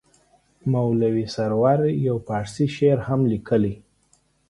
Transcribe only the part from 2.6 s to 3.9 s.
شعر هم لیکلی.